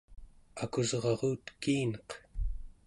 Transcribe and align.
akusrarutekineq 0.63 2.09